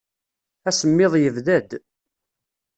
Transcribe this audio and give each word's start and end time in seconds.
Asemmiḍ 0.69 1.13
yebda-d. 1.17 1.69